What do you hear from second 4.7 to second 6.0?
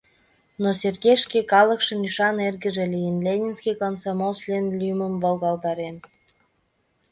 лӱмым волгалтарен.